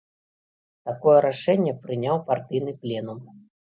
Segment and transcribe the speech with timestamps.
[0.89, 3.19] Такое рашэнне прыняў партыйны пленум.